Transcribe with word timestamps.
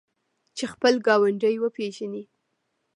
چې 0.57 0.65
خپل 0.73 0.93
ګاونډی 1.07 1.55
وپیژني. 1.59 2.23